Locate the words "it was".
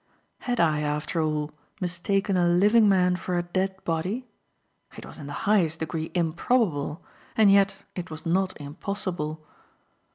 4.97-5.19, 7.95-8.25